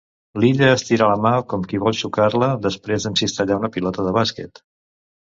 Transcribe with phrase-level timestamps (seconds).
[0.43, 4.63] L'Illa estira la mà com qui vol xocar-la després d'encistellar una pilota de bàsquet.